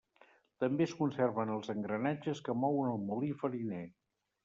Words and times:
També 0.63 0.83
es 0.85 0.95
conserven 1.01 1.53
els 1.57 1.71
engranatges 1.75 2.43
que 2.49 2.59
mouen 2.65 2.93
el 2.97 3.01
molí 3.13 3.33
fariner. 3.45 3.89